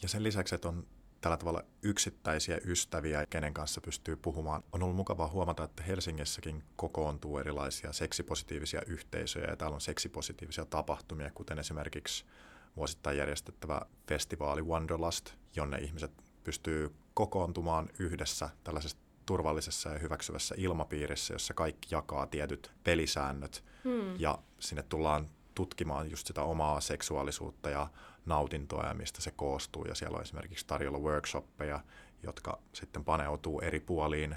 [0.02, 0.88] Ja sen lisäksi, että on
[1.22, 4.64] tällä tavalla yksittäisiä ystäviä, kenen kanssa pystyy puhumaan.
[4.72, 11.32] On ollut mukavaa huomata, että Helsingissäkin kokoontuu erilaisia seksipositiivisia yhteisöjä ja täällä on seksipositiivisia tapahtumia,
[11.32, 12.26] kuten esimerkiksi
[12.76, 16.12] vuosittain järjestettävä festivaali Wanderlust, jonne ihmiset
[16.44, 24.20] pystyy kokoontumaan yhdessä tällaisessa turvallisessa ja hyväksyvässä ilmapiirissä, jossa kaikki jakaa tietyt pelisäännöt hmm.
[24.20, 27.88] ja sinne tullaan tutkimaan just sitä omaa seksuaalisuutta ja
[28.26, 29.86] nautintoa ja mistä se koostuu.
[29.86, 31.80] Ja siellä on esimerkiksi tarjolla workshoppeja,
[32.24, 34.36] jotka sitten paneutuu eri puoliin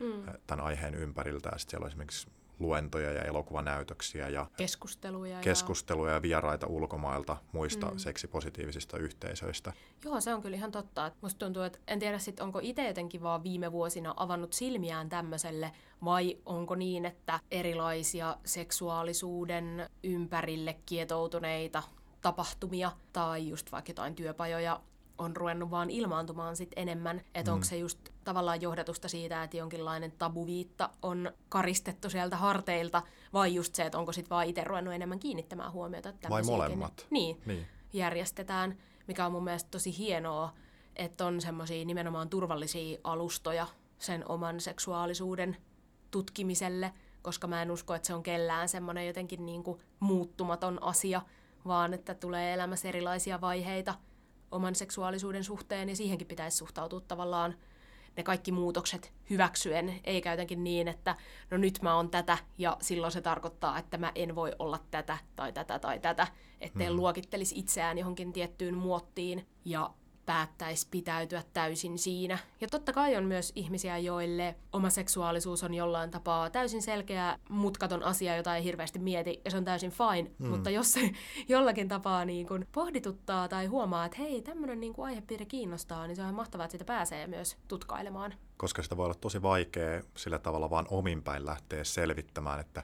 [0.00, 0.24] hmm.
[0.46, 1.48] tämän aiheen ympäriltä.
[1.52, 2.28] Ja sitten siellä on esimerkiksi
[2.62, 7.98] luentoja ja elokuvanäytöksiä ja keskusteluja, keskusteluja ja vieraita ulkomailta muista mm.
[7.98, 9.72] seksipositiivisista yhteisöistä.
[10.04, 11.12] Joo, se on kyllä ihan totta.
[11.20, 15.72] Musta tuntuu, että en tiedä sit, onko itse jotenkin vaan viime vuosina avannut silmiään tämmöiselle
[16.04, 21.82] vai onko niin, että erilaisia seksuaalisuuden ympärille kietoutuneita
[22.22, 24.80] tapahtumia tai just vaikka jotain työpajoja
[25.22, 27.22] on ruvennut vaan ilmaantumaan sit enemmän.
[27.34, 27.54] Että mm.
[27.54, 33.74] onko se just tavallaan johdatusta siitä, että jonkinlainen tabuviitta on karistettu sieltä harteilta, vai just
[33.74, 36.08] se, että onko sitten vaan itse ruvennut enemmän kiinnittämään huomiota.
[36.08, 37.06] Että vai molemmat.
[37.10, 40.52] Niin, niin, järjestetään, mikä on mun mielestä tosi hienoa,
[40.96, 43.66] että on semmoisia nimenomaan turvallisia alustoja
[43.98, 45.56] sen oman seksuaalisuuden
[46.10, 51.22] tutkimiselle, koska mä en usko, että se on kellään semmoinen jotenkin niin kuin muuttumaton asia,
[51.66, 53.94] vaan että tulee elämässä erilaisia vaiheita–
[54.52, 57.54] oman seksuaalisuuden suhteen ja siihenkin pitäisi suhtautua tavallaan
[58.16, 61.16] ne kaikki muutokset hyväksyen, eikä jotenkin niin, että
[61.50, 65.18] no nyt mä oon tätä ja silloin se tarkoittaa, että mä en voi olla tätä
[65.36, 66.26] tai tätä tai tätä,
[66.60, 66.96] ettei mm.
[66.96, 69.46] luokittelisi itseään johonkin tiettyyn muottiin.
[69.64, 69.90] Ja
[70.26, 72.38] päättäisi pitäytyä täysin siinä.
[72.60, 78.02] Ja totta kai on myös ihmisiä, joille oma seksuaalisuus on jollain tapaa täysin selkeä, mutkaton
[78.02, 80.30] asia, jota ei hirveästi mieti, ja se on täysin fine.
[80.38, 80.46] Mm.
[80.46, 81.10] Mutta jos se
[81.48, 86.22] jollakin tapaa niin kuin pohdituttaa tai huomaa, että hei, tämmöinen niin aihepiiri kiinnostaa, niin se
[86.22, 88.34] on mahtavaa, että sitä pääsee myös tutkailemaan.
[88.56, 92.82] Koska sitä voi olla tosi vaikea sillä tavalla vaan ominpäin lähteä selvittämään, että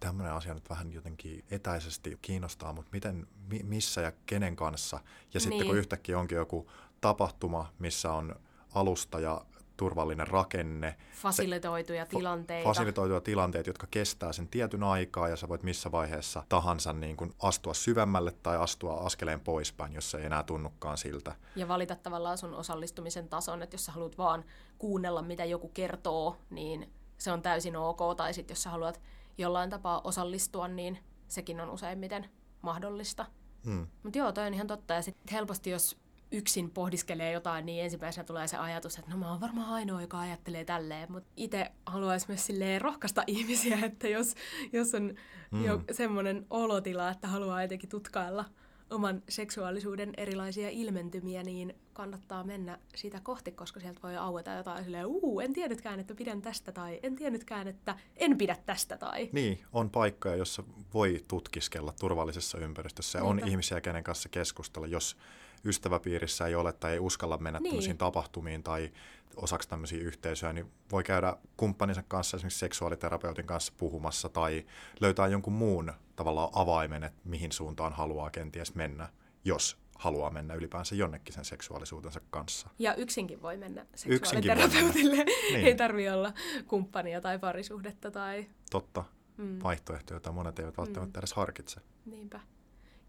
[0.00, 5.00] tämmöinen asia nyt vähän jotenkin etäisesti kiinnostaa, mutta miten, mi, missä ja kenen kanssa.
[5.34, 5.66] Ja sitten niin.
[5.66, 8.34] kun yhtäkkiä onkin joku tapahtuma, missä on
[8.74, 9.44] alusta ja
[9.78, 10.96] turvallinen rakenne.
[11.12, 12.68] Fasilitoituja se, tilanteita.
[12.68, 17.34] Fasilitoituja tilanteet, jotka kestää sen tietyn aikaa ja sä voit missä vaiheessa tahansa niin kuin
[17.42, 21.34] astua syvemmälle tai astua askeleen poispäin, jos se ei enää tunnukaan siltä.
[21.56, 24.44] Ja valita tavallaan sun osallistumisen tason, että jos sä haluat vaan
[24.78, 28.16] kuunnella, mitä joku kertoo, niin se on täysin ok.
[28.16, 29.00] Tai sitten jos sä haluat
[29.38, 30.98] jollain tapaa osallistua, niin
[31.28, 32.28] sekin on useimmiten
[32.62, 33.26] mahdollista.
[33.64, 33.86] Hmm.
[34.02, 34.94] Mutta joo, toi on ihan totta.
[34.94, 35.98] Ja sitten helposti, jos
[36.32, 40.20] yksin pohdiskelee jotain, niin ensimmäisenä tulee se ajatus, että no mä oon varmaan ainoa, joka
[40.20, 41.12] ajattelee tälleen.
[41.12, 44.34] Mutta itse haluaisin myös silleen rohkaista ihmisiä, että jos,
[44.72, 45.14] jos on
[45.50, 45.64] hmm.
[45.64, 48.44] jo semmoinen olotila, että haluaa jotenkin tutkailla
[48.90, 55.06] oman seksuaalisuuden erilaisia ilmentymiä, niin kannattaa mennä sitä kohti, koska sieltä voi aueta jotain silleen,
[55.06, 59.28] uu, en tiennytkään, että pidän tästä, tai en tiennytkään, että en pidä tästä, tai...
[59.32, 60.62] Niin, on paikkoja, jossa
[60.94, 63.18] voi tutkiskella turvallisessa ympäristössä.
[63.18, 63.30] Niinpä.
[63.30, 65.16] On ihmisiä, kenen kanssa keskustella, jos
[65.64, 67.70] ystäväpiirissä ei ole tai ei uskalla mennä niin.
[67.70, 68.90] tämmöisiin tapahtumiin tai
[69.36, 74.66] osaksi tämmöisiä yhteisöjä, niin voi käydä kumppaninsa kanssa, esimerkiksi seksuaaliterapeutin kanssa puhumassa tai
[75.00, 79.08] löytää jonkun muun tavallaan avaimen, että mihin suuntaan haluaa kenties mennä,
[79.44, 82.68] jos haluaa mennä ylipäänsä jonnekin sen seksuaalisuutensa kanssa.
[82.78, 85.24] Ja yksinkin voi mennä seksuaaliterapeutille.
[85.52, 85.66] Niin.
[85.66, 86.32] Ei tarvi olla
[86.66, 88.10] kumppania tai parisuhdetta.
[88.10, 88.46] Tai...
[88.70, 89.04] Totta.
[89.36, 89.58] Mm.
[89.62, 91.20] Vaihtoehto, jota monet eivät välttämättä mm.
[91.20, 91.80] edes harkitse.
[92.06, 92.40] Niinpä.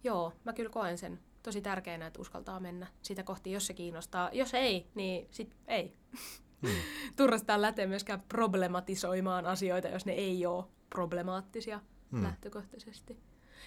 [0.03, 4.29] Joo, mä kyllä koen sen tosi tärkeänä, että uskaltaa mennä sitä kohti, jos se kiinnostaa.
[4.33, 5.93] Jos ei, niin sit ei.
[6.61, 6.75] Hmm.
[7.15, 11.79] Turrastaan lähteä myöskään problematisoimaan asioita, jos ne ei ole problemaattisia
[12.11, 12.23] hmm.
[12.23, 13.17] lähtökohtaisesti.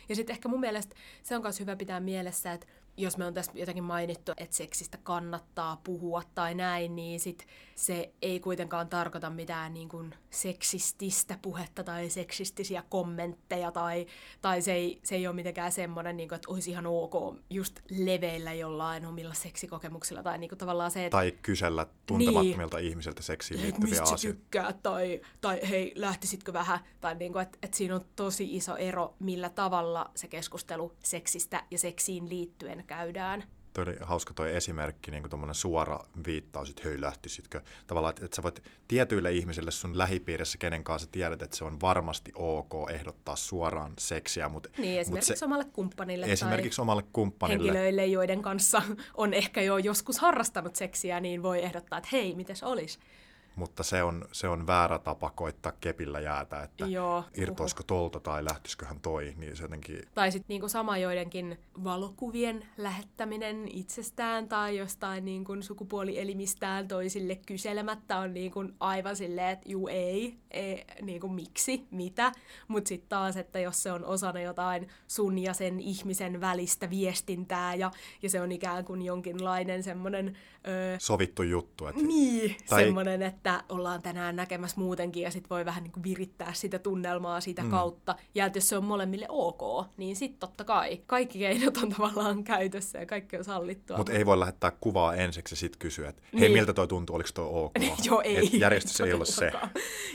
[0.08, 3.34] Ja sitten ehkä mun mielestä se on myös hyvä pitää mielessä, että jos me on
[3.34, 9.30] tässä jotenkin mainittu, että seksistä kannattaa puhua tai näin, niin sit se ei kuitenkaan tarkoita
[9.30, 14.06] mitään niin kuin seksististä puhetta tai seksistisiä kommentteja tai,
[14.42, 17.80] tai se, ei, se ei ole mitenkään semmoinen, niin kuin, että olisi ihan ok just
[17.90, 21.16] leveillä jollain omilla seksikokemuksilla tai niin kuin tavallaan se, että...
[21.16, 24.38] Tai kysellä tuntemattomilta niin, ihmisiltä seksiin liittyviä asioita.
[24.38, 28.76] tykkää tai, tai hei, lähtisitkö vähän, tai niin kuin, että, että siinä on tosi iso
[28.76, 33.44] ero, millä tavalla se keskustelu seksistä ja seksiin liittyen käydään.
[33.72, 37.60] Tuo oli hauska tuo esimerkki, niin kuin suora viittaus, että hei lähtisitkö.
[37.86, 41.80] Tavallaan, että, että sä voit tietyille ihmisille sun lähipiirissä, kenen kanssa tiedät, että se on
[41.80, 44.48] varmasti ok ehdottaa suoraan seksiä.
[44.48, 47.64] Mutta, niin, esimerkiksi mutta se, omalle kumppanille esimerkiksi tai omalle kumppanille.
[47.64, 48.82] henkilöille, joiden kanssa
[49.14, 52.98] on ehkä jo joskus harrastanut seksiä, niin voi ehdottaa, että hei, miten olisi
[53.56, 58.44] mutta se on, se on väärä tapa koittaa kepillä jäätä, että Joo, irtoisiko tolta tai
[58.44, 60.02] lähtisiköhän toi, niin se jotenkin...
[60.14, 68.34] Tai sitten niinku sama joidenkin valokuvien lähettäminen itsestään tai jostain niinku sukupuolielimistään toisille kyselemättä on
[68.34, 72.32] niinku aivan silleen, että juu ei, ei niinku miksi, mitä,
[72.68, 77.74] mutta sitten taas, että jos se on osana jotain sun ja sen ihmisen välistä viestintää
[77.74, 77.90] ja,
[78.22, 80.36] ja se on ikään kuin jonkinlainen semmoinen...
[80.68, 81.86] Öö, Sovittu juttu.
[81.86, 82.02] Että...
[82.02, 82.84] Niin, tai...
[82.84, 86.78] semmoinen, että että ollaan tänään näkemässä muutenkin ja sitten voi vähän niin kuin virittää sitä
[86.78, 87.70] tunnelmaa sitä mm.
[87.70, 88.16] kautta.
[88.34, 92.44] Ja että jos se on molemmille ok, niin sitten totta kai kaikki keinot on tavallaan
[92.44, 93.96] käytössä ja kaikki on sallittua.
[93.96, 96.52] Mutta ei voi lähettää kuvaa ensiksi ja sitten kysyä, että hei niin.
[96.52, 97.72] miltä toi tuntuu, oliko toi ok?
[98.06, 98.36] Joo ei.
[98.36, 99.52] Et järjestys ei ole se.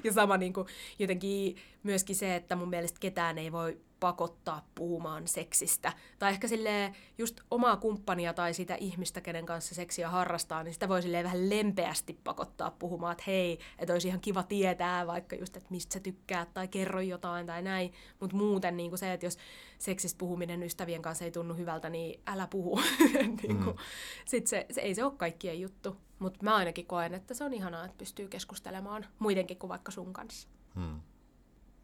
[0.04, 0.68] Ja sama niin kuin,
[1.00, 5.94] jotenkin myöskin se, että mun mielestä ketään ei voi pakottaa puhumaan seksistä.
[6.20, 10.90] Tai ehkä sille just omaa kumppania tai sitä ihmistä, kenen kanssa seksiä harrastaa, niin sitä
[10.90, 15.58] voi sille vähän lempeästi pakottaa puhumaan, että hei, että olisi ihan kiva tietää vaikka just,
[15.58, 17.94] että mistä sä tykkäät tai kerro jotain tai näin.
[18.20, 19.38] Mutta muuten niin kuin se, että jos
[19.80, 22.80] seksistä puhuminen ystävien kanssa ei tunnu hyvältä, niin älä puhu.
[23.14, 23.84] niin kuin, mm.
[24.26, 25.98] Sitten se, se, ei se ole kaikkien juttu.
[26.20, 30.14] Mutta mä ainakin koen, että se on ihanaa, että pystyy keskustelemaan muidenkin kuin vaikka sun
[30.14, 30.48] kanssa.
[30.76, 31.02] Hmm.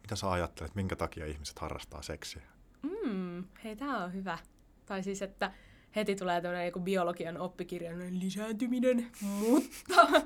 [0.04, 2.42] Mitä sä ajattelet, minkä takia ihmiset harrastaa seksiä?
[2.82, 4.38] Mm, hei, tämä on hyvä.
[4.86, 5.52] Tai siis, että
[5.96, 9.10] heti tulee tämmöinen joku biologian oppikirjan lisääntyminen,
[9.50, 10.22] mutta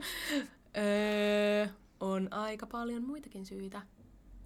[2.00, 3.82] on aika paljon muitakin syitä.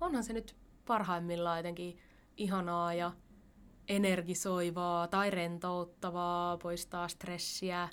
[0.01, 1.99] Onhan se nyt parhaimmillaan jotenkin
[2.37, 3.13] ihanaa ja
[3.89, 7.89] energisoivaa tai rentouttavaa, poistaa stressiä,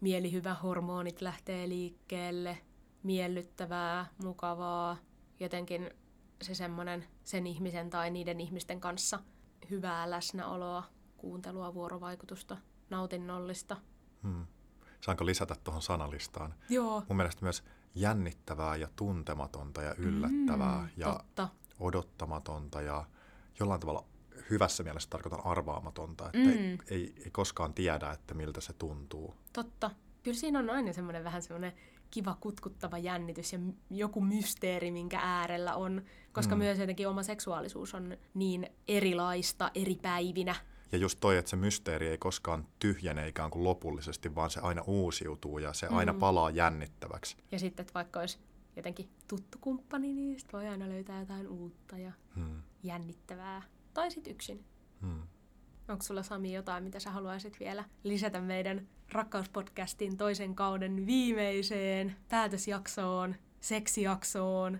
[0.00, 2.58] mielihyvä hormonit lähtee liikkeelle,
[3.02, 4.96] miellyttävää, mukavaa,
[5.40, 5.90] jotenkin
[6.44, 9.18] se semmoinen sen ihmisen tai niiden ihmisten kanssa
[9.70, 10.84] hyvää läsnäoloa,
[11.16, 12.56] kuuntelua, vuorovaikutusta,
[12.90, 13.76] nautinnollista.
[14.22, 14.46] Hmm.
[15.00, 16.54] Saanko lisätä tuohon sanalistaan?
[16.68, 17.02] Joo.
[17.08, 21.48] Mun mielestä myös jännittävää ja tuntematonta ja yllättävää Mm, ja Totta.
[21.80, 23.04] odottamatonta ja
[23.60, 24.04] jollain tavalla
[24.50, 26.48] hyvässä mielessä tarkoitan arvaamatonta, että Mm.
[26.48, 29.34] ei, ei, ei koskaan tiedä, että miltä se tuntuu.
[29.52, 29.90] Totta.
[30.22, 31.72] Kyllä siinä on aina semmoinen vähän semmoinen
[32.14, 33.58] kiva kutkuttava jännitys ja
[33.90, 36.02] joku mysteeri, minkä äärellä on.
[36.32, 36.58] Koska Mm.
[36.58, 40.54] myös jotenkin oma seksuaalisuus on niin erilaista eri päivinä.
[40.92, 44.82] Ja just toi, että se mysteeri ei koskaan tyhjene ikään kuin lopullisesti, vaan se aina
[44.86, 46.18] uusiutuu ja se aina Mm.
[46.18, 47.36] palaa jännittäväksi.
[47.52, 48.38] Ja sitten, että vaikka olisi
[48.76, 52.62] jotenkin tuttu kumppani, niin sit voi aina löytää jotain uutta ja Hmm.
[52.82, 53.62] jännittävää.
[53.94, 54.64] Tai sitten yksin.
[55.00, 55.22] Hmm.
[55.88, 63.34] Onko sulla Sami jotain, mitä sä haluaisit vielä lisätä meidän rakkauspodcastin toisen kauden viimeiseen päätösjaksoon,
[63.60, 64.78] seksijaksoon?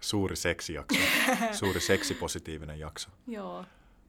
[0.00, 0.98] Suuri seksijakso,
[1.60, 3.10] suuri seksipositiivinen jakso.
[3.26, 3.64] Joo.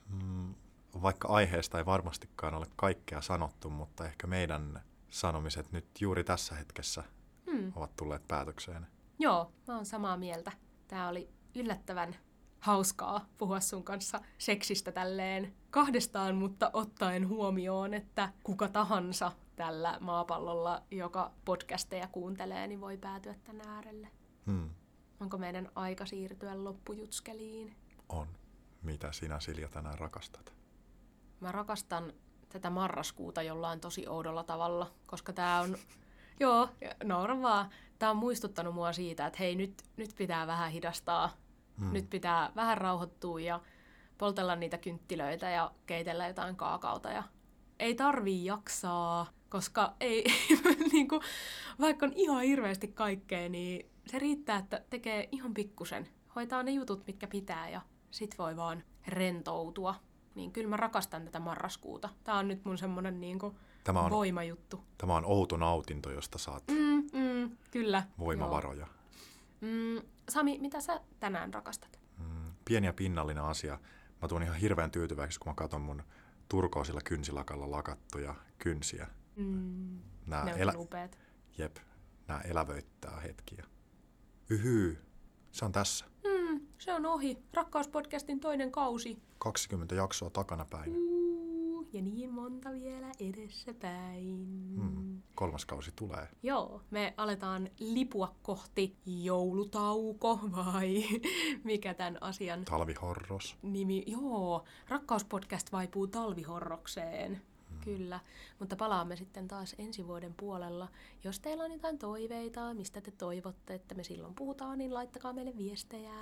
[0.09, 0.55] Mm,
[1.01, 7.03] vaikka aiheesta ei varmastikaan ole kaikkea sanottu, mutta ehkä meidän sanomiset nyt juuri tässä hetkessä
[7.51, 7.71] Hmm.
[7.75, 8.87] ovat tulleet päätökseen.
[9.19, 10.51] Joo, mä oon samaa mieltä.
[10.87, 12.15] Tää oli yllättävän
[12.59, 20.83] hauskaa puhua sun kanssa seksistä tälleen kahdestaan, mutta ottaen huomioon, että kuka tahansa tällä maapallolla,
[20.91, 24.07] joka podcasteja kuuntelee, niin voi päätyä tän äärelle.
[24.45, 24.69] Hmm.
[25.19, 27.75] Onko meidän aika siirtyä loppujutskeliin?
[28.09, 28.27] On.
[28.81, 30.53] Mitä sinä Silja tänään rakastat?
[31.39, 32.13] Mä rakastan
[32.49, 35.77] tätä marraskuuta jollain tosi oudolla tavalla, koska tää on,
[36.39, 36.69] joo,
[37.03, 41.29] naura vaan, tää on muistuttanut mua siitä, että hei nyt, nyt pitää vähän hidastaa,
[41.79, 41.93] Hmm.
[41.93, 43.59] nyt pitää vähän rauhoittua ja
[44.17, 47.23] poltella niitä kynttilöitä ja keitellä jotain kaakauta ja
[47.79, 50.23] ei tarvii jaksaa, koska ei,
[50.93, 51.19] niinku,
[51.79, 56.09] vaikka on ihan hirveästi kaikkea, niin se riittää, että tekee ihan pikkusen.
[56.35, 59.95] Hoitaa ne jutut, mitkä pitää ja sit voi vaan rentoutua.
[60.35, 62.09] Niin kyllä mä rakastan tätä marraskuuta.
[62.23, 64.83] Tää on nyt mun semmonen niinku Tämä on, voimajuttu.
[64.97, 68.03] tämä on outo nautinto, josta saat Mm, mm, kyllä.
[68.19, 68.79] voimavaroja.
[68.79, 68.89] Joo.
[69.71, 71.99] Mm, Sami, mitä sä tänään rakastat?
[72.17, 73.79] Mm, pieni ja pinnallinen asia.
[74.23, 76.03] Mä tuun ihan hirveän tyytyväiseksi, kun mä katson mun
[76.49, 79.07] turkoosilla kynsilakalla lakattuja kynsiä.
[79.35, 81.17] Mm, Nää, ne on elä, upeat.
[81.57, 81.77] jep,
[82.27, 83.65] nää elävöittää hetkiä.
[84.49, 84.97] Yhyy,
[85.51, 86.05] se on tässä.
[86.23, 87.37] Mm, se on ohi.
[87.53, 89.17] Rakkauspodcastin toinen kausi.
[89.39, 90.91] 20 jaksoa takanapäin.
[90.95, 91.32] Uh,
[91.93, 94.37] ja niin monta vielä edessäpäin.
[94.77, 96.27] Mm, kolmas kausi tulee.
[96.43, 101.03] Joo, me aletaan lipua kohti joulutauko vai
[101.63, 103.55] mikä tämän asian Talvihorros.
[103.61, 104.03] nimi.
[104.07, 107.41] Joo, Rakkauspodcast vaipuu talvihorrokseen.
[107.83, 108.19] Kyllä,
[108.59, 110.87] mutta palaamme sitten taas ensi vuoden puolella.
[111.23, 115.57] Jos teillä on jotain toiveita, mistä te toivotte, että me silloin puhutaan, niin laittakaa meille
[115.57, 116.13] viestejä.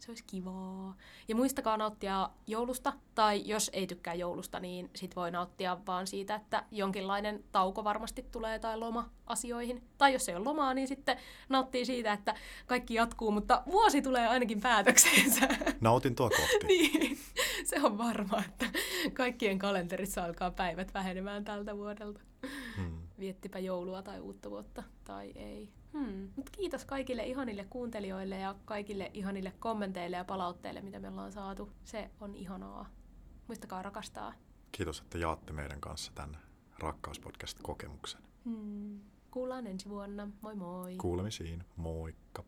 [0.00, 0.96] Se olisi kivaa.
[1.28, 6.34] Ja muistakaa nauttia joulusta, tai jos ei tykkää joulusta, niin sit voi nauttia vaan siitä,
[6.34, 9.82] että jonkinlainen tauko varmasti tulee tai loma asioihin.
[9.98, 11.16] Tai jos ei ole lomaa, niin sitten
[11.48, 12.34] nauttii siitä, että
[12.66, 15.48] kaikki jatkuu, mutta vuosi tulee ainakin päätökseensä.
[15.80, 16.66] Nautintoa kohti.
[16.68, 17.18] niin,
[17.64, 18.66] se on varma, että
[19.12, 22.20] kaikkien kalenterissa alkaa päivät vähenemään tältä vuodelta.
[22.76, 22.99] Hmm.
[23.20, 25.72] Viettipä joulua tai uutta vuotta tai ei.
[25.92, 26.28] Hmm.
[26.36, 31.70] Mut kiitos kaikille ihanille kuuntelijoille ja kaikille ihanille kommenteille ja palautteille, mitä me ollaan saatu.
[31.84, 32.86] Se on ihanaa.
[33.46, 34.32] Muistakaa rakastaa.
[34.72, 36.36] Kiitos, että jaatte meidän kanssa tämän
[36.78, 38.20] Rakkauspodcast-kokemuksen.
[38.44, 39.00] Hmm.
[39.30, 40.28] Kuullaan ensi vuonna.
[40.40, 40.96] Moi moi!
[40.96, 41.64] Kuulemisiin.
[41.76, 42.44] Moikka.